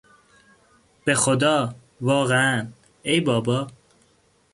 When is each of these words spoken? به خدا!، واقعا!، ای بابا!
به 1.05 1.15
خدا!، 1.15 1.75
واقعا!، 2.01 2.67
ای 3.03 3.19
بابا! 3.21 3.67